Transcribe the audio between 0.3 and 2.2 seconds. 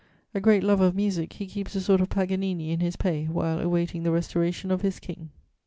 A great lover of music, he keeps a sort of